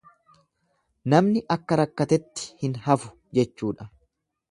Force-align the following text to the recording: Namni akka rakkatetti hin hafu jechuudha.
Namni 1.13 1.43
akka 1.55 1.77
rakkatetti 1.81 2.47
hin 2.63 2.73
hafu 2.87 3.13
jechuudha. 3.41 3.89